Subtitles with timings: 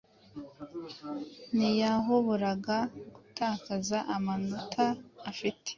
[1.55, 2.77] Ntiyahoboraga
[3.15, 4.85] gutakaza amanota
[5.29, 5.69] afite